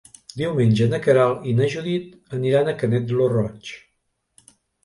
Diumenge 0.41 0.87
na 0.93 0.99
Queralt 1.07 1.45
i 1.51 1.53
na 1.59 1.69
Judit 1.75 2.35
aniran 2.39 2.73
a 2.73 2.75
Canet 2.83 3.15
lo 3.21 3.31
Roig. 3.35 3.73